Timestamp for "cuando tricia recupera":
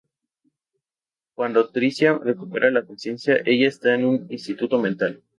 1.35-2.71